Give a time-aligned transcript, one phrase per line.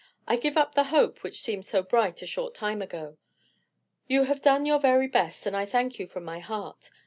[0.27, 3.19] I give up the hope which seemed so bright a short time ago.
[4.07, 6.89] You have done your very best, and I thank you from my heart.